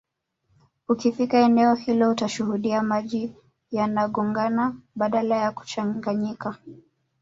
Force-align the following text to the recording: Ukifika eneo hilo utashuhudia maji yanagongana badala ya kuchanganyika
Ukifika 0.89 1.37
eneo 1.39 1.75
hilo 1.75 2.09
utashuhudia 2.11 2.83
maji 2.83 3.35
yanagongana 3.71 4.75
badala 4.95 5.35
ya 5.37 5.51
kuchanganyika 5.51 6.57